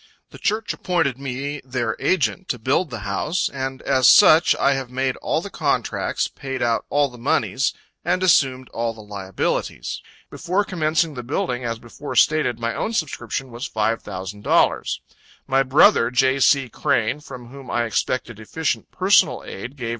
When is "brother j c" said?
15.61-16.67